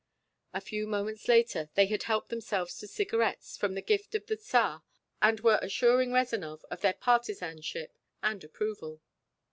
[0.51, 4.35] A few moments later they had helped themselves to cigarettes from the gift of the
[4.35, 4.81] Tsar
[5.21, 9.03] and were assuring Rezanov of their partisanship and approval.